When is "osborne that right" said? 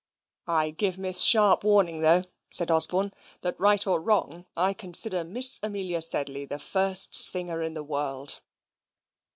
2.71-3.85